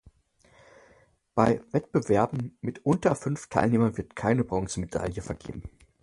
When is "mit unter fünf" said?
2.61-3.45